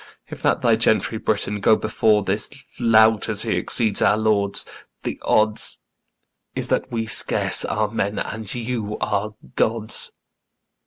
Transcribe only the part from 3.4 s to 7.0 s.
he exceeds our lords, the odds Is that